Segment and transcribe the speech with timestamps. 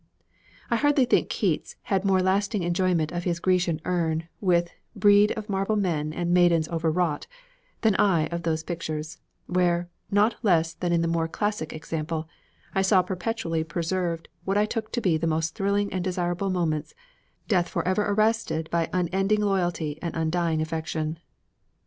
[0.71, 5.47] I hardly think Keats had more lasting enjoyment of his Grecian urn with 'brede of
[5.47, 7.27] marble men and maidens overwrought'
[7.81, 12.27] than I of those pictures, where, not less than in the more classic example,
[12.73, 16.53] I saw perpetually preserved what I took to be the most thrilling and desirable of
[16.53, 16.95] moments,
[17.47, 21.19] death forever arrested by unending loyalty and undying affection.